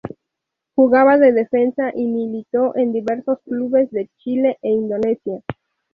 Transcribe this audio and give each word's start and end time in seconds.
Jugaba 0.75 1.19
de 1.19 1.31
defensa 1.31 1.91
y 1.95 2.07
militó 2.07 2.75
en 2.75 2.91
diversos 2.91 3.37
clubes 3.45 3.91
de 3.91 4.09
Chile 4.17 4.57
e 4.63 4.69
Indonesia. 4.71 5.43